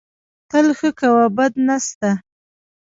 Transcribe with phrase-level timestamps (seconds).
[0.49, 2.11] تل ښه کوه، بد نه سته